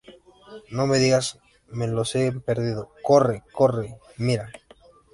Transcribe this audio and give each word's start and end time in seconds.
no 0.71 0.87
me 0.87 0.97
digas, 0.97 1.37
me 1.67 1.85
los 1.87 2.15
he 2.15 2.31
perdido.¡ 2.31 2.91
corre, 3.03 3.43
corre! 3.53 3.99
mira. 4.17 4.49